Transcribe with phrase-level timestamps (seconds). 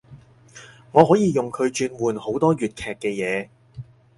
[0.93, 3.49] 我可以用佢轉換好多粵劇嘅嘢